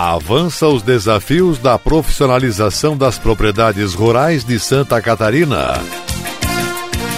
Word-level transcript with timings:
Avança 0.00 0.68
os 0.68 0.80
desafios 0.80 1.58
da 1.58 1.76
profissionalização 1.76 2.96
das 2.96 3.18
propriedades 3.18 3.94
rurais 3.94 4.44
de 4.44 4.56
Santa 4.56 5.02
Catarina. 5.02 5.74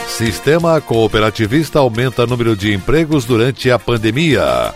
Sistema 0.09 0.81
cooperativista 0.81 1.79
aumenta 1.79 2.27
número 2.27 2.57
de 2.57 2.73
empregos 2.73 3.27
durante 3.27 3.71
a 3.71 3.79
pandemia. 3.79 4.75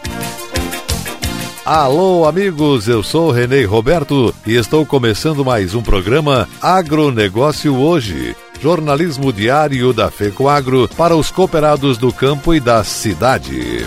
Alô, 1.64 2.26
amigos, 2.26 2.88
eu 2.88 3.02
sou 3.02 3.30
Renê 3.30 3.64
Roberto 3.64 4.34
e 4.46 4.54
estou 4.54 4.84
começando 4.84 5.42
mais 5.42 5.74
um 5.74 5.80
programa 5.80 6.46
Agronegócio 6.60 7.74
Hoje. 7.74 8.36
Jornalismo 8.60 9.32
diário 9.32 9.94
da 9.94 10.10
FECOAGro 10.10 10.90
para 10.94 11.16
os 11.16 11.30
cooperados 11.30 11.96
do 11.96 12.12
campo 12.12 12.52
e 12.52 12.60
da 12.60 12.84
cidade. 12.84 13.86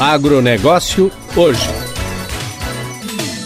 Agronegócio 0.00 1.12
hoje. 1.36 1.68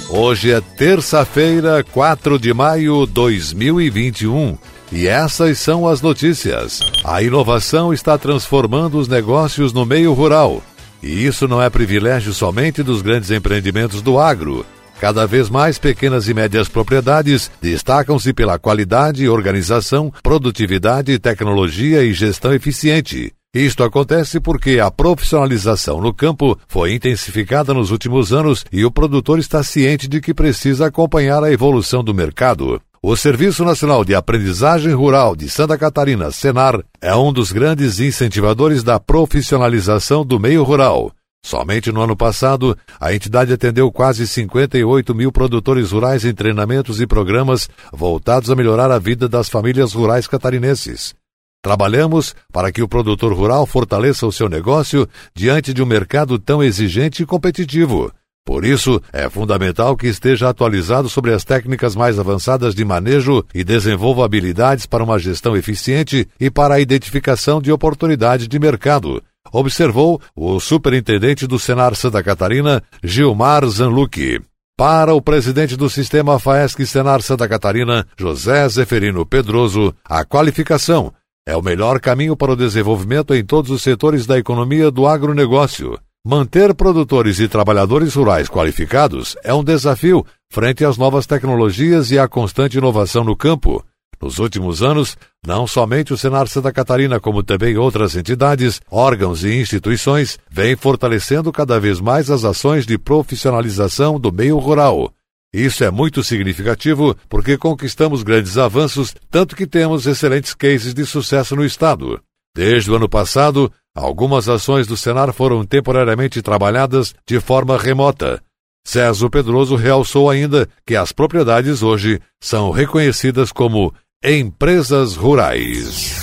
Hoje 0.09 0.53
é 0.53 0.61
terça-feira, 0.61 1.83
4 1.83 2.39
de 2.39 2.55
maio 2.55 3.05
de 3.07 3.13
2021. 3.13 4.57
E 4.93 5.09
essas 5.09 5.59
são 5.59 5.89
as 5.89 6.01
notícias. 6.01 6.79
A 7.03 7.21
inovação 7.21 7.93
está 7.93 8.17
transformando 8.17 8.99
os 8.99 9.09
negócios 9.09 9.73
no 9.73 9.85
meio 9.85 10.13
rural. 10.13 10.63
E 11.03 11.27
isso 11.27 11.49
não 11.49 11.61
é 11.61 11.69
privilégio 11.69 12.33
somente 12.33 12.85
dos 12.85 13.03
grandes 13.03 13.33
empreendimentos 13.33 14.01
do 14.01 14.17
agro. 14.17 14.65
Cada 15.01 15.27
vez 15.27 15.51
mais 15.51 15.77
pequenas 15.77 16.29
e 16.29 16.35
médias 16.35 16.69
propriedades 16.69 17.51
destacam-se 17.61 18.33
pela 18.33 18.61
qualidade, 18.61 19.29
organização, 19.29 20.15
produtividade, 20.23 21.19
tecnologia 21.19 22.05
e 22.05 22.13
gestão 22.13 22.55
eficiente. 22.55 23.33
Isto 23.55 23.85
acontece 23.85 24.41
porque 24.41 24.81
a 24.81 24.91
profissionalização 24.91 26.01
no 26.01 26.13
campo 26.13 26.59
foi 26.67 26.95
intensificada 26.95 27.73
nos 27.73 27.93
últimos 27.93 28.33
anos 28.33 28.65
e 28.73 28.85
o 28.85 28.91
produtor 28.91 29.39
está 29.39 29.63
ciente 29.63 30.09
de 30.09 30.21
que 30.21 30.35
precisa 30.35 30.87
acompanhar 30.87 31.45
a 31.45 31.53
evolução 31.53 32.03
do 32.03 32.13
mercado. 32.13 32.83
O 33.01 33.17
Serviço 33.17 33.65
Nacional 33.65 34.05
de 34.05 34.13
Aprendizagem 34.13 34.93
Rural 34.93 35.37
de 35.37 35.49
Santa 35.49 35.79
Catarina, 35.79 36.33
Senar, 36.33 36.81
é 37.01 37.15
um 37.15 37.33
dos 37.33 37.53
grandes 37.53 38.01
incentivadores 38.01 38.83
da 38.83 38.99
profissionalização 38.99 40.27
do 40.27 40.41
meio 40.41 40.65
rural. 40.65 41.13
Somente 41.45 41.93
no 41.93 42.01
ano 42.01 42.17
passado, 42.17 42.77
a 42.99 43.15
entidade 43.15 43.53
atendeu 43.53 43.93
quase 43.93 44.27
58 44.27 45.15
mil 45.15 45.31
produtores 45.31 45.93
rurais 45.93 46.25
em 46.25 46.35
treinamentos 46.35 47.01
e 47.01 47.07
programas 47.07 47.69
voltados 47.93 48.51
a 48.51 48.57
melhorar 48.57 48.91
a 48.91 48.99
vida 48.99 49.29
das 49.29 49.49
famílias 49.49 49.93
rurais 49.93 50.27
catarinenses. 50.27 51.15
Trabalhamos 51.65 52.37
para 52.53 52.71
que 52.71 52.83
o 52.83 52.87
produtor 52.87 53.33
rural 53.33 53.65
fortaleça 53.65 54.27
o 54.27 54.31
seu 54.31 54.51
negócio 54.51 55.09
diante 55.35 55.73
de 55.73 55.83
um 55.83 55.87
mercado 55.87 56.39
tão 56.39 56.63
exigente 56.63 57.23
e 57.23 57.27
competitivo. 57.27 58.13
Por 58.45 58.67
isso, 58.67 59.01
é 59.11 59.31
fundamental 59.31 59.97
que 59.97 60.07
esteja 60.07 60.51
atualizado 60.51 61.09
sobre 61.09 61.33
as 61.33 61.43
técnicas 61.43 61.97
mais 61.97 62.19
avançadas 62.19 62.75
de 62.75 62.85
manejo 62.85 63.43
e 63.55 63.65
desenvolva 63.65 64.27
habilidades 64.27 64.85
para 64.85 65.03
uma 65.03 65.19
gestão 65.19 65.57
eficiente 65.57 66.29
e 66.39 66.51
para 66.51 66.75
a 66.75 66.81
identificação 66.81 67.63
de 67.63 67.73
oportunidades 67.73 68.47
de 68.47 68.59
mercado, 68.59 69.23
observou 69.51 70.21
o 70.37 70.61
superintendente 70.61 71.47
do 71.47 71.59
Senar 71.59 71.95
Santa 71.95 72.23
Catarina, 72.23 72.83
Gilmar 73.03 73.67
Zanlucchi. 73.67 74.39
Para 74.77 75.15
o 75.15 75.23
presidente 75.23 75.79
do 75.79 75.89
sistema 75.89 76.39
FAESC 76.39 76.85
Senar 76.85 77.23
Santa 77.23 77.49
Catarina, 77.49 78.07
José 78.19 78.69
Zeferino 78.69 79.25
Pedroso, 79.25 79.95
a 80.05 80.27
qualificação 80.27 81.11
é 81.47 81.55
o 81.57 81.63
melhor 81.63 82.01
caminho 82.01 82.37
para 82.37 82.53
o 82.53 82.57
desenvolvimento 82.57 83.35
em 83.35 83.45
todos 83.45 83.71
os 83.71 83.83
setores 83.83 84.27
da 84.27 84.39
economia 84.39 84.91
do 84.91 85.07
agronegócio. 85.07 85.99
Manter 86.27 86.75
produtores 86.75 87.39
e 87.39 87.47
trabalhadores 87.47 88.15
rurais 88.15 88.49
qualificados 88.49 89.37
é 89.45 89.53
um 89.53 89.63
desafio 89.63 90.25
frente 90.51 90.85
às 90.85 90.97
novas 90.97 91.27
tecnologias 91.27 92.11
e 92.11 92.19
à 92.19 92.27
constante 92.27 92.79
inovação 92.79 93.23
no 93.23 93.37
campo. 93.37 93.85
Nos 94.23 94.39
últimos 94.39 94.83
anos, 94.83 95.19
não 95.47 95.67
somente 95.67 96.15
o 96.15 96.17
Senar 96.17 96.49
Santa 96.49 96.73
Catarina, 96.73 97.21
como 97.21 97.43
também 97.43 97.77
outras 97.77 98.17
entidades, 98.17 98.81
órgãos 98.91 99.45
e 99.45 99.61
instituições, 99.61 100.39
vêm 100.51 100.75
fortalecendo 100.75 101.53
cada 101.53 101.79
vez 101.79 102.01
mais 102.01 102.31
as 102.31 102.43
ações 102.43 102.87
de 102.87 102.97
profissionalização 102.97 104.19
do 104.19 104.33
meio 104.33 104.57
rural. 104.57 105.13
Isso 105.55 105.85
é 105.85 105.91
muito 105.91 106.21
significativo 106.25 107.17
porque 107.29 107.57
conquistamos 107.57 108.25
grandes 108.25 108.59
avanços, 108.59 109.15
tanto 109.31 109.55
que 109.55 109.69
temos 109.69 110.05
excelentes 110.05 110.53
cases 110.53 110.93
de 110.93 111.07
sucesso 111.07 111.55
no 111.55 111.65
Estado. 111.65 112.21
Desde 112.57 112.91
o 112.91 112.97
ano 112.97 113.09
passado, 113.09 113.71
algumas 113.95 114.49
ações 114.49 114.89
do 114.89 114.97
Senar 114.97 115.33
foram 115.33 115.65
temporariamente 115.65 116.43
trabalhadas 116.43 117.15
de 117.25 117.39
forma 117.39 117.79
remota. 117.79 118.43
César 118.85 119.31
Pedroso 119.31 119.77
realçou 119.77 120.29
ainda 120.29 120.69
que 120.85 120.97
as 120.97 121.13
propriedades 121.13 121.85
hoje 121.85 122.21
são 122.43 122.73
reconhecidas 122.73 123.53
como 123.53 123.95
empresas 124.25 125.15
rurais. 125.15 126.17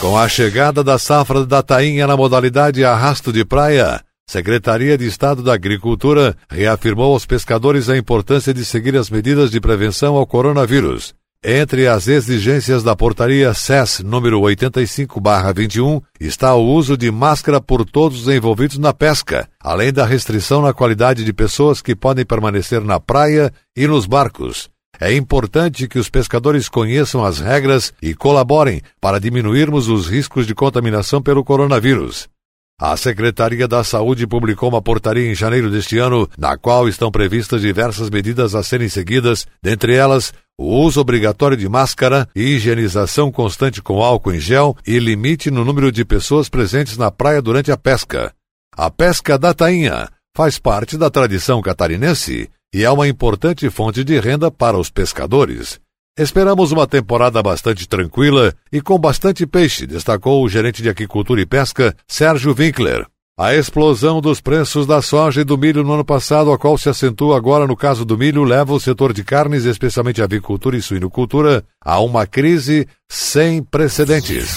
Com 0.00 0.16
a 0.16 0.26
chegada 0.30 0.82
da 0.82 0.98
safra 0.98 1.44
da 1.44 1.62
tainha 1.62 2.06
na 2.06 2.16
modalidade 2.16 2.82
arrasto 2.82 3.30
de 3.30 3.44
praia, 3.44 4.02
Secretaria 4.28 4.98
de 4.98 5.06
Estado 5.06 5.40
da 5.40 5.54
Agricultura 5.54 6.36
reafirmou 6.50 7.12
aos 7.12 7.24
pescadores 7.24 7.88
a 7.88 7.96
importância 7.96 8.52
de 8.52 8.64
seguir 8.64 8.96
as 8.96 9.08
medidas 9.08 9.52
de 9.52 9.60
prevenção 9.60 10.16
ao 10.16 10.26
coronavírus. 10.26 11.14
Entre 11.44 11.86
as 11.86 12.08
exigências 12.08 12.82
da 12.82 12.96
portaria 12.96 13.54
SES 13.54 14.00
número 14.00 14.40
85/21 14.40 16.02
está 16.18 16.52
o 16.56 16.66
uso 16.66 16.96
de 16.96 17.08
máscara 17.08 17.60
por 17.60 17.84
todos 17.84 18.22
os 18.22 18.34
envolvidos 18.34 18.78
na 18.78 18.92
pesca, 18.92 19.48
além 19.60 19.92
da 19.92 20.04
restrição 20.04 20.60
na 20.60 20.72
qualidade 20.72 21.22
de 21.22 21.32
pessoas 21.32 21.80
que 21.80 21.94
podem 21.94 22.24
permanecer 22.24 22.80
na 22.80 22.98
praia 22.98 23.52
e 23.76 23.86
nos 23.86 24.06
barcos. 24.06 24.68
É 24.98 25.14
importante 25.14 25.86
que 25.86 26.00
os 26.00 26.10
pescadores 26.10 26.68
conheçam 26.68 27.24
as 27.24 27.38
regras 27.38 27.92
e 28.02 28.12
colaborem 28.12 28.82
para 29.00 29.20
diminuirmos 29.20 29.88
os 29.88 30.08
riscos 30.08 30.48
de 30.48 30.54
contaminação 30.54 31.22
pelo 31.22 31.44
coronavírus. 31.44 32.28
A 32.78 32.94
Secretaria 32.94 33.66
da 33.66 33.82
Saúde 33.82 34.26
publicou 34.26 34.68
uma 34.68 34.82
portaria 34.82 35.30
em 35.30 35.34
janeiro 35.34 35.70
deste 35.70 35.96
ano, 35.98 36.28
na 36.36 36.58
qual 36.58 36.86
estão 36.86 37.10
previstas 37.10 37.62
diversas 37.62 38.10
medidas 38.10 38.54
a 38.54 38.62
serem 38.62 38.86
seguidas, 38.86 39.46
dentre 39.62 39.94
elas 39.94 40.34
o 40.58 40.80
uso 40.80 41.00
obrigatório 41.00 41.56
de 41.56 41.66
máscara, 41.70 42.28
higienização 42.36 43.32
constante 43.32 43.80
com 43.80 44.02
álcool 44.02 44.34
em 44.34 44.40
gel 44.40 44.76
e 44.86 44.98
limite 44.98 45.50
no 45.50 45.64
número 45.64 45.90
de 45.90 46.04
pessoas 46.04 46.50
presentes 46.50 46.98
na 46.98 47.10
praia 47.10 47.40
durante 47.40 47.72
a 47.72 47.78
pesca. 47.78 48.34
A 48.76 48.90
pesca 48.90 49.38
da 49.38 49.54
tainha 49.54 50.10
faz 50.36 50.58
parte 50.58 50.98
da 50.98 51.08
tradição 51.08 51.62
catarinense 51.62 52.50
e 52.74 52.84
é 52.84 52.90
uma 52.90 53.08
importante 53.08 53.70
fonte 53.70 54.04
de 54.04 54.20
renda 54.20 54.50
para 54.50 54.76
os 54.76 54.90
pescadores. 54.90 55.80
Esperamos 56.18 56.72
uma 56.72 56.86
temporada 56.86 57.42
bastante 57.42 57.86
tranquila 57.86 58.54
e 58.72 58.80
com 58.80 58.98
bastante 58.98 59.46
peixe, 59.46 59.86
destacou 59.86 60.42
o 60.42 60.48
gerente 60.48 60.82
de 60.82 60.88
Aquicultura 60.88 61.42
e 61.42 61.44
Pesca, 61.44 61.94
Sérgio 62.08 62.54
Winkler. 62.58 63.06
A 63.38 63.54
explosão 63.54 64.22
dos 64.22 64.40
preços 64.40 64.86
da 64.86 65.02
soja 65.02 65.42
e 65.42 65.44
do 65.44 65.58
milho 65.58 65.84
no 65.84 65.92
ano 65.92 66.06
passado, 66.06 66.50
a 66.50 66.56
qual 66.56 66.78
se 66.78 66.88
acentua 66.88 67.36
agora 67.36 67.66
no 67.66 67.76
caso 67.76 68.02
do 68.02 68.16
milho, 68.16 68.44
leva 68.44 68.72
o 68.72 68.80
setor 68.80 69.12
de 69.12 69.22
carnes, 69.22 69.66
especialmente 69.66 70.22
avicultura 70.22 70.74
e 70.74 70.80
suinocultura, 70.80 71.62
a 71.84 72.00
uma 72.00 72.26
crise 72.26 72.88
sem 73.06 73.62
precedentes. 73.62 74.56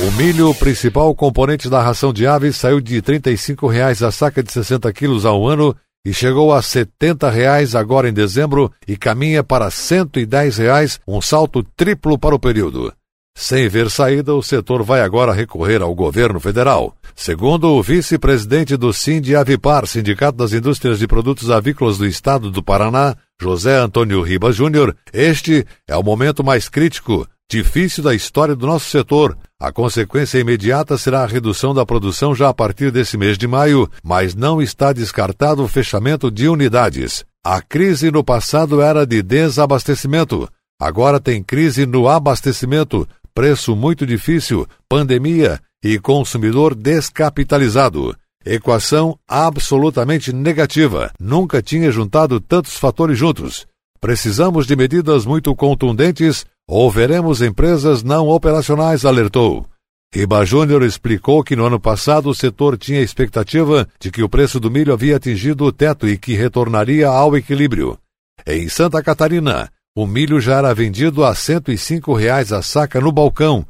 O 0.00 0.12
milho, 0.12 0.54
principal 0.56 1.14
componente 1.14 1.70
da 1.70 1.80
ração 1.80 2.12
de 2.12 2.26
aves, 2.26 2.56
saiu 2.56 2.82
de 2.82 3.00
35 3.00 3.66
reais 3.66 4.02
a 4.02 4.12
saca 4.12 4.42
de 4.42 4.52
60 4.52 4.92
quilos 4.92 5.24
ao 5.24 5.48
ano 5.48 5.74
e 6.08 6.14
chegou 6.14 6.54
a 6.54 6.62
70 6.62 7.28
reais 7.28 7.74
agora 7.74 8.08
em 8.08 8.14
dezembro 8.14 8.72
e 8.86 8.96
caminha 8.96 9.44
para 9.44 9.70
110 9.70 10.56
reais, 10.56 10.98
um 11.06 11.20
salto 11.20 11.62
triplo 11.76 12.18
para 12.18 12.34
o 12.34 12.38
período. 12.38 12.90
Sem 13.36 13.68
ver 13.68 13.90
saída, 13.90 14.34
o 14.34 14.42
setor 14.42 14.82
vai 14.82 15.02
agora 15.02 15.34
recorrer 15.34 15.82
ao 15.82 15.94
governo 15.94 16.40
federal. 16.40 16.96
Segundo 17.14 17.68
o 17.68 17.82
vice-presidente 17.82 18.74
do 18.74 18.90
Avipar, 19.38 19.86
Sindicato 19.86 20.38
das 20.38 20.54
Indústrias 20.54 20.98
de 20.98 21.06
Produtos 21.06 21.50
Avícolas 21.50 21.98
do 21.98 22.06
Estado 22.06 22.50
do 22.50 22.62
Paraná, 22.62 23.14
José 23.38 23.76
Antônio 23.76 24.22
Ribas 24.22 24.56
Júnior, 24.56 24.96
este 25.12 25.66
é 25.86 25.94
o 25.94 26.02
momento 26.02 26.42
mais 26.42 26.70
crítico, 26.70 27.28
difícil 27.50 28.04
da 28.04 28.14
história 28.14 28.54
do 28.54 28.66
nosso 28.66 28.90
setor. 28.90 29.36
A 29.58 29.72
consequência 29.72 30.38
imediata 30.38 30.98
será 30.98 31.22
a 31.22 31.26
redução 31.26 31.72
da 31.72 31.84
produção 31.84 32.34
já 32.34 32.50
a 32.50 32.54
partir 32.54 32.90
desse 32.90 33.16
mês 33.16 33.38
de 33.38 33.46
maio, 33.46 33.90
mas 34.04 34.34
não 34.34 34.60
está 34.60 34.92
descartado 34.92 35.62
o 35.62 35.68
fechamento 35.68 36.30
de 36.30 36.48
unidades. 36.48 37.24
A 37.44 37.62
crise 37.62 38.10
no 38.10 38.22
passado 38.22 38.82
era 38.82 39.06
de 39.06 39.22
desabastecimento. 39.22 40.48
Agora 40.78 41.18
tem 41.18 41.42
crise 41.42 41.86
no 41.86 42.06
abastecimento, 42.06 43.08
preço 43.34 43.74
muito 43.74 44.06
difícil, 44.06 44.66
pandemia 44.88 45.58
e 45.82 45.98
consumidor 45.98 46.74
descapitalizado. 46.74 48.14
Equação 48.44 49.18
absolutamente 49.26 50.32
negativa. 50.32 51.10
Nunca 51.18 51.62
tinha 51.62 51.90
juntado 51.90 52.40
tantos 52.40 52.76
fatores 52.76 53.18
juntos. 53.18 53.66
Precisamos 54.00 54.66
de 54.66 54.76
medidas 54.76 55.26
muito 55.26 55.54
contundentes 55.56 56.46
ou 56.68 56.90
veremos 56.90 57.40
empresas 57.40 58.02
não 58.02 58.28
operacionais, 58.28 59.06
alertou. 59.06 59.66
Riba 60.14 60.44
Júnior 60.44 60.82
explicou 60.82 61.42
que 61.42 61.56
no 61.56 61.64
ano 61.64 61.80
passado 61.80 62.28
o 62.28 62.34
setor 62.34 62.76
tinha 62.76 63.00
expectativa 63.00 63.88
de 63.98 64.10
que 64.10 64.22
o 64.22 64.28
preço 64.28 64.60
do 64.60 64.70
milho 64.70 64.92
havia 64.92 65.16
atingido 65.16 65.64
o 65.64 65.72
teto 65.72 66.06
e 66.06 66.18
que 66.18 66.34
retornaria 66.34 67.08
ao 67.08 67.36
equilíbrio. 67.36 67.98
Em 68.46 68.68
Santa 68.68 69.02
Catarina, 69.02 69.70
o 69.96 70.06
milho 70.06 70.40
já 70.40 70.58
era 70.58 70.74
vendido 70.74 71.24
a 71.24 71.34
105 71.34 72.14
reais 72.14 72.52
a 72.52 72.62
saca 72.62 73.00
no 73.00 73.10
balcão. 73.10 73.66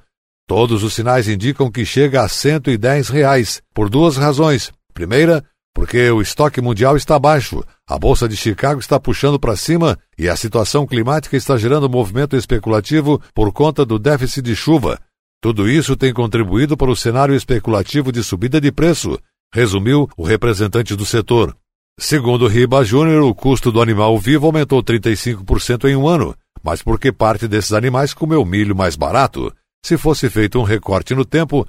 Todos 0.46 0.82
os 0.82 0.94
sinais 0.94 1.28
indicam 1.28 1.70
que 1.70 1.84
chega 1.84 2.22
a 2.22 2.28
110 2.28 3.08
reais, 3.08 3.62
por 3.74 3.88
duas 3.88 4.16
razões. 4.16 4.72
Primeira, 4.92 5.44
porque 5.78 6.10
o 6.10 6.20
estoque 6.20 6.60
mundial 6.60 6.96
está 6.96 7.16
baixo, 7.20 7.62
a 7.86 7.96
Bolsa 7.96 8.28
de 8.28 8.36
Chicago 8.36 8.80
está 8.80 8.98
puxando 8.98 9.38
para 9.38 9.54
cima 9.54 9.96
e 10.19 10.28
a 10.28 10.34
situação 10.34 10.84
climática 10.84 11.36
está 11.36 11.56
gerando 11.56 11.88
movimento 11.88 12.34
especulativo 12.34 13.22
por 13.32 13.52
conta 13.52 13.86
do 13.86 13.96
déficit 13.96 14.42
de 14.42 14.56
chuva. 14.56 14.98
Tudo 15.40 15.69
isso 15.69 15.96
tem 15.96 16.12
contribuído 16.12 16.76
para 16.76 16.90
o 16.90 16.96
cenário 16.96 17.32
especulativo 17.32 18.10
de 18.10 18.25
subida 18.25 18.60
de 18.60 18.72
preço, 18.72 19.20
resumiu 19.54 20.10
o 20.16 20.25
representante 20.25 20.96
do 20.96 21.06
setor. 21.06 21.56
Segundo 21.96 22.48
Riba 22.48 22.82
Júnior, 22.82 23.22
o 23.22 23.32
custo 23.32 23.70
do 23.70 23.80
animal 23.80 24.19
vivo 24.19 24.46
aumentou 24.46 24.82
35% 24.82 25.88
em 25.88 25.94
um 25.94 26.08
ano, 26.08 26.34
mas 26.60 26.82
porque 26.82 27.12
parte 27.12 27.46
desses 27.46 27.72
animais 27.72 28.12
comeu 28.12 28.44
milho 28.44 28.75
mais 28.75 28.96
barato. 28.96 29.54
Se 29.86 29.96
fosse 29.96 30.28
feito 30.28 30.58
um 30.58 30.64
recorte 30.64 31.14
no 31.14 31.25
tempo, 31.25 31.64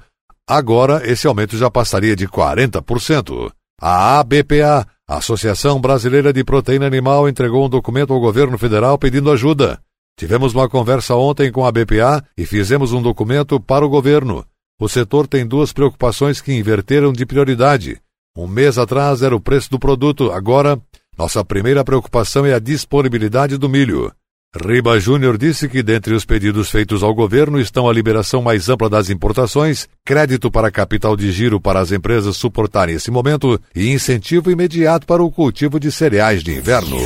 agora 0.48 1.08
esse 1.08 1.28
aumento 1.28 1.56
já 1.56 1.70
passaria 1.70 2.16
de 2.16 2.26
40%. 2.26 3.52
A 3.82 4.20
ABPA, 4.20 4.86
Associação 5.08 5.80
Brasileira 5.80 6.34
de 6.34 6.44
Proteína 6.44 6.86
Animal, 6.86 7.26
entregou 7.26 7.64
um 7.64 7.68
documento 7.68 8.12
ao 8.12 8.20
governo 8.20 8.58
federal 8.58 8.98
pedindo 8.98 9.30
ajuda. 9.30 9.80
Tivemos 10.18 10.52
uma 10.52 10.68
conversa 10.68 11.14
ontem 11.14 11.50
com 11.50 11.64
a 11.64 11.72
BPA 11.72 12.22
e 12.36 12.44
fizemos 12.44 12.92
um 12.92 13.00
documento 13.00 13.58
para 13.58 13.82
o 13.82 13.88
governo. 13.88 14.44
O 14.78 14.86
setor 14.86 15.26
tem 15.26 15.46
duas 15.46 15.72
preocupações 15.72 16.42
que 16.42 16.52
inverteram 16.52 17.10
de 17.10 17.24
prioridade. 17.24 17.98
Um 18.36 18.46
mês 18.46 18.76
atrás 18.76 19.22
era 19.22 19.34
o 19.34 19.40
preço 19.40 19.70
do 19.70 19.78
produto, 19.78 20.30
agora 20.30 20.78
nossa 21.16 21.42
primeira 21.42 21.82
preocupação 21.82 22.44
é 22.44 22.52
a 22.52 22.58
disponibilidade 22.58 23.56
do 23.56 23.68
milho. 23.68 24.12
Riba 24.52 24.98
Júnior 24.98 25.38
disse 25.38 25.68
que 25.68 25.80
dentre 25.80 26.12
os 26.12 26.24
pedidos 26.24 26.70
feitos 26.70 27.04
ao 27.04 27.14
governo 27.14 27.60
estão 27.60 27.88
a 27.88 27.92
liberação 27.92 28.42
mais 28.42 28.68
ampla 28.68 28.90
das 28.90 29.08
importações, 29.08 29.88
crédito 30.04 30.50
para 30.50 30.72
capital 30.72 31.16
de 31.16 31.30
giro 31.30 31.60
para 31.60 31.78
as 31.78 31.92
empresas 31.92 32.36
suportarem 32.36 32.96
esse 32.96 33.12
momento 33.12 33.60
e 33.72 33.92
incentivo 33.92 34.50
imediato 34.50 35.06
para 35.06 35.22
o 35.22 35.30
cultivo 35.30 35.78
de 35.78 35.92
cereais 35.92 36.42
de 36.42 36.50
inverno. 36.50 36.96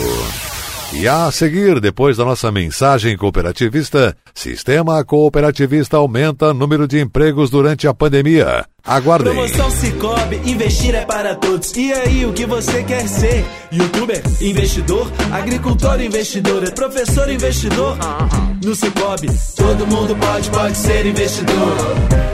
E 0.94 1.06
a 1.06 1.30
seguir, 1.30 1.80
depois 1.80 2.16
da 2.16 2.24
nossa 2.24 2.50
mensagem 2.50 3.14
cooperativista, 3.14 4.16
Sistema 4.32 5.04
Cooperativista 5.04 5.98
aumenta 5.98 6.54
número 6.54 6.88
de 6.88 6.98
empregos 6.98 7.50
durante 7.50 7.86
a 7.86 7.92
pandemia. 7.92 8.64
Promoção 9.32 9.70
Cicobi, 9.70 10.36
investir 10.44 10.94
é 10.94 11.06
para 11.06 11.34
todos. 11.34 11.72
E 11.74 11.90
aí, 11.90 12.26
o 12.26 12.34
que 12.34 12.44
você 12.44 12.84
quer 12.84 13.08
ser? 13.08 13.42
Youtuber, 13.72 14.22
investidor, 14.42 15.10
agricultor, 15.32 16.02
investidor, 16.02 16.70
professor, 16.74 17.30
investidor? 17.30 17.96
No 18.62 18.74
Cicobi, 18.74 19.28
todo 19.56 19.86
mundo 19.86 20.14
pode, 20.14 20.50
pode 20.50 20.76
ser 20.76 21.06
investidor. 21.06 21.76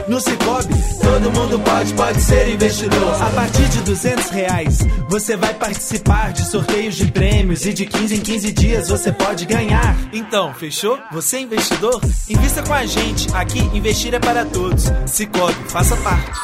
No 0.09 0.19
Cicobi, 0.19 0.75
todo 1.01 1.31
mundo 1.31 1.57
pode, 1.59 1.93
pode 1.93 2.21
ser 2.21 2.49
investidor. 2.49 3.21
A 3.21 3.29
partir 3.29 3.69
de 3.69 3.81
duzentos 3.81 4.29
reais, 4.29 4.79
você 5.07 5.37
vai 5.37 5.53
participar 5.53 6.33
de 6.33 6.45
sorteios 6.49 6.95
de 6.95 7.09
prêmios 7.11 7.65
e 7.65 7.73
de 7.73 7.85
15 7.85 8.15
em 8.15 8.19
15 8.19 8.51
dias 8.51 8.89
você 8.89 9.11
pode 9.11 9.45
ganhar. 9.45 9.95
Então, 10.11 10.53
fechou? 10.53 10.99
Você 11.13 11.37
é 11.37 11.39
investidor? 11.41 12.01
Invista 12.29 12.61
com 12.61 12.73
a 12.73 12.85
gente. 12.85 13.33
Aqui, 13.33 13.59
investir 13.73 14.13
é 14.13 14.19
para 14.19 14.43
todos. 14.43 14.91
Cicobi, 15.05 15.55
faça 15.69 15.95
parte. 15.97 16.40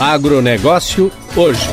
Agronegócio 0.00 1.12
hoje. 1.36 1.68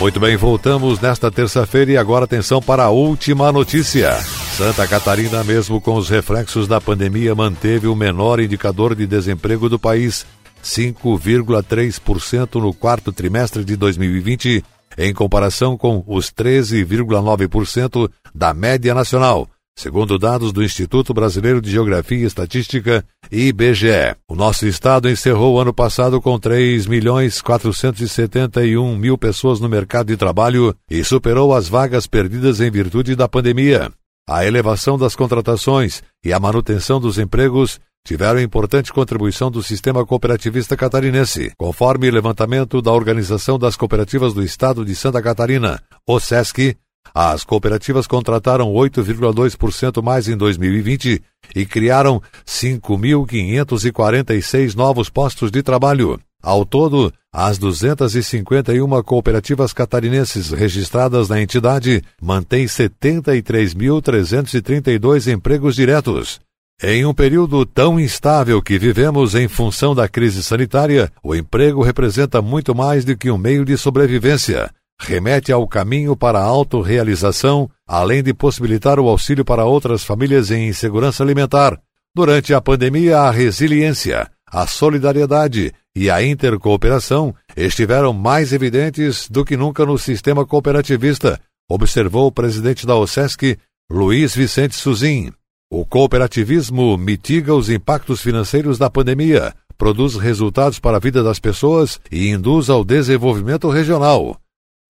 Muito 0.00 0.18
bem, 0.18 0.36
voltamos 0.36 0.98
nesta 1.00 1.30
terça-feira 1.30 1.92
e 1.92 1.96
agora 1.96 2.24
atenção 2.24 2.60
para 2.60 2.84
a 2.84 2.90
última 2.90 3.52
notícia. 3.52 4.12
Santa 4.56 4.86
Catarina, 4.86 5.44
mesmo 5.44 5.80
com 5.80 5.96
os 5.96 6.08
reflexos 6.08 6.66
da 6.66 6.80
pandemia, 6.80 7.34
manteve 7.34 7.86
o 7.86 7.94
menor 7.94 8.40
indicador 8.40 8.94
de 8.94 9.06
desemprego 9.06 9.68
do 9.68 9.78
país, 9.78 10.26
5,3% 10.62 12.60
no 12.60 12.72
quarto 12.72 13.12
trimestre 13.12 13.64
de 13.64 13.76
2020, 13.76 14.64
em 14.96 15.12
comparação 15.12 15.76
com 15.76 16.02
os 16.06 16.30
13,9% 16.30 18.10
da 18.34 18.54
média 18.54 18.94
nacional, 18.94 19.48
segundo 19.76 20.18
dados 20.18 20.52
do 20.52 20.62
Instituto 20.62 21.12
Brasileiro 21.12 21.60
de 21.60 21.70
Geografia 21.70 22.18
e 22.18 22.24
Estatística, 22.24 23.04
IBGE. 23.30 24.16
O 24.28 24.34
nosso 24.34 24.66
estado 24.66 25.08
encerrou 25.08 25.54
o 25.54 25.60
ano 25.60 25.72
passado 25.72 26.20
com 26.20 26.38
3 26.38 26.86
milhões 26.86 27.42
471 27.42 28.96
mil 28.96 29.18
pessoas 29.18 29.60
no 29.60 29.68
mercado 29.68 30.06
de 30.06 30.16
trabalho 30.16 30.74
e 30.90 31.02
superou 31.04 31.54
as 31.54 31.68
vagas 31.68 32.06
perdidas 32.06 32.60
em 32.60 32.70
virtude 32.70 33.16
da 33.16 33.28
pandemia. 33.28 33.90
A 34.28 34.46
elevação 34.46 34.96
das 34.96 35.14
contratações 35.14 36.02
e 36.24 36.32
a 36.32 36.40
manutenção 36.40 36.98
dos 36.98 37.18
empregos 37.18 37.78
tiveram 38.06 38.40
importante 38.40 38.92
contribuição 38.92 39.50
do 39.50 39.62
sistema 39.62 40.04
cooperativista 40.04 40.76
catarinense, 40.76 41.52
conforme 41.56 42.10
levantamento 42.10 42.82
da 42.82 42.92
Organização 42.92 43.58
das 43.58 43.76
Cooperativas 43.76 44.34
do 44.34 44.42
Estado 44.42 44.84
de 44.84 44.94
Santa 44.94 45.22
Catarina, 45.22 45.80
o 46.06 46.20
SESC. 46.20 46.76
As 47.14 47.44
cooperativas 47.44 48.06
contrataram 48.06 48.72
8,2% 48.72 50.02
mais 50.02 50.28
em 50.28 50.36
2020 50.36 51.22
e 51.54 51.66
criaram 51.66 52.20
5.546 52.46 54.74
novos 54.74 55.08
postos 55.08 55.50
de 55.50 55.62
trabalho. 55.62 56.20
Ao 56.42 56.62
todo, 56.64 57.12
as 57.32 57.56
251 57.56 59.02
cooperativas 59.02 59.72
catarinenses 59.72 60.50
registradas 60.50 61.30
na 61.30 61.40
entidade 61.40 62.02
mantêm 62.20 62.66
73.332 62.66 65.32
empregos 65.32 65.74
diretos. 65.74 66.43
Em 66.82 67.06
um 67.06 67.14
período 67.14 67.64
tão 67.64 68.00
instável 68.00 68.60
que 68.60 68.78
vivemos 68.78 69.34
em 69.34 69.46
função 69.46 69.94
da 69.94 70.08
crise 70.08 70.42
sanitária, 70.42 71.10
o 71.22 71.34
emprego 71.34 71.82
representa 71.82 72.42
muito 72.42 72.74
mais 72.74 73.04
do 73.04 73.16
que 73.16 73.30
um 73.30 73.38
meio 73.38 73.64
de 73.64 73.78
sobrevivência. 73.78 74.70
Remete 75.00 75.52
ao 75.52 75.66
caminho 75.68 76.16
para 76.16 76.38
a 76.40 76.44
autorrealização, 76.44 77.70
além 77.86 78.22
de 78.22 78.34
possibilitar 78.34 78.98
o 78.98 79.08
auxílio 79.08 79.44
para 79.44 79.64
outras 79.64 80.02
famílias 80.04 80.50
em 80.50 80.68
insegurança 80.68 81.22
alimentar. 81.22 81.78
Durante 82.14 82.52
a 82.52 82.60
pandemia, 82.60 83.18
a 83.20 83.30
resiliência, 83.30 84.28
a 84.46 84.66
solidariedade 84.66 85.72
e 85.96 86.10
a 86.10 86.24
intercooperação 86.24 87.34
estiveram 87.56 88.12
mais 88.12 88.52
evidentes 88.52 89.28
do 89.28 89.44
que 89.44 89.56
nunca 89.56 89.86
no 89.86 89.96
sistema 89.96 90.44
cooperativista, 90.44 91.40
observou 91.68 92.26
o 92.26 92.32
presidente 92.32 92.86
da 92.86 92.96
OSESC, 92.96 93.58
Luiz 93.90 94.34
Vicente 94.34 94.74
Suzin. 94.74 95.32
O 95.76 95.84
cooperativismo 95.84 96.96
mitiga 96.96 97.52
os 97.52 97.68
impactos 97.68 98.20
financeiros 98.20 98.78
da 98.78 98.88
pandemia, 98.88 99.52
produz 99.76 100.14
resultados 100.14 100.78
para 100.78 100.98
a 100.98 101.00
vida 101.00 101.20
das 101.20 101.40
pessoas 101.40 102.00
e 102.12 102.28
induz 102.28 102.70
ao 102.70 102.84
desenvolvimento 102.84 103.68
regional. 103.68 104.40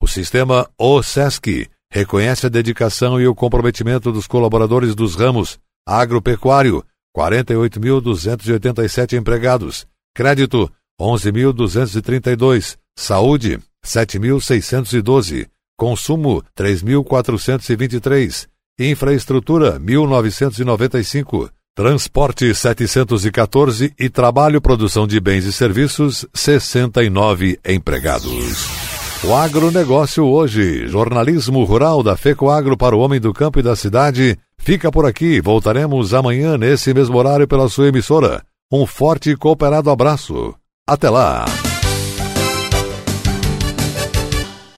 O 0.03 0.07
sistema 0.07 0.69
OSESC 0.79 1.71
reconhece 1.91 2.45
a 2.45 2.51
dedicação 2.51 3.19
e 3.19 3.27
o 3.27 3.35
comprometimento 3.35 4.13
dos 4.13 4.27
colaboradores 4.27 4.95
dos 4.95 5.15
ramos 5.15 5.59
agropecuário, 5.89 6.85
48.287 7.17 9.17
empregados, 9.17 9.87
crédito, 10.15 10.71
11.232, 11.01 12.77
saúde, 12.95 13.59
7.612, 13.83 15.49
consumo, 15.79 16.43
3.423, 16.55 18.53
infraestrutura, 18.79 19.79
1.995, 19.79 21.51
transporte, 21.75 22.55
714 22.55 23.93
e 23.99 24.09
trabalho, 24.09 24.61
produção 24.61 25.07
de 25.07 25.21
bens 25.21 25.45
e 25.45 25.53
serviços, 25.53 26.27
69 26.35 27.59
empregados. 27.67 28.85
O 29.25 29.35
agronegócio 29.35 30.25
hoje, 30.25 30.87
jornalismo 30.87 31.65
rural 31.65 32.03
da 32.03 32.17
FECOAGro 32.17 32.77
para 32.77 32.95
o 32.95 33.01
homem 33.01 33.19
do 33.19 33.33
campo 33.33 33.59
e 33.59 33.63
da 33.63 33.75
cidade, 33.75 34.37
fica 34.59 34.93
por 34.93 35.07
aqui. 35.07 35.41
Voltaremos 35.41 36.13
amanhã 36.13 36.59
nesse 36.59 36.93
mesmo 36.93 37.17
horário 37.17 37.49
pela 37.49 37.69
sua 37.69 37.89
emissora. 37.89 38.43
Um 38.71 38.87
forte 38.87 39.31
e 39.31 39.37
cooperado 39.37 39.89
abraço. 39.89 40.55
Até 40.87 41.09
lá! 41.09 41.47